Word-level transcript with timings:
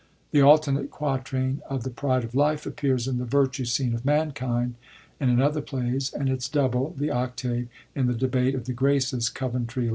The 0.31 0.41
alternate 0.41 0.89
quatrain 0.89 1.61
of 1.69 1.83
the 1.83 1.91
Pride 1.91 2.23
of 2.23 2.33
Life 2.33 2.65
appears 2.65 3.07
in 3.07 3.19
the 3.19 3.23
virtue 3.23 3.65
scene 3.65 3.93
of 3.93 4.01
Manhmd 4.01 4.73
and 5.19 5.29
in 5.29 5.39
other 5.39 5.61
plays, 5.61 6.11
and 6.11 6.27
its 6.27 6.49
douhle, 6.49 6.97
the 6.97 7.11
* 7.11 7.11
octave,* 7.11 7.67
in 7.93 8.07
the 8.07 8.15
Debate 8.15 8.55
of 8.55 8.65
the 8.65 8.73
Graces 8.73 9.29
(Coventry 9.29 9.89
XI.) 9.89 9.89